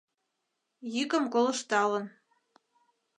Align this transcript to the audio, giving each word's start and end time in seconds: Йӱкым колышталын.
Йӱкым 0.93 1.25
колышталын. 1.33 2.05